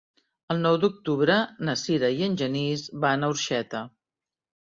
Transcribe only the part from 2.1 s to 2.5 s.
i en